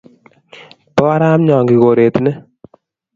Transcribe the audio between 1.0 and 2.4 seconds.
arap Nyongi koret ni.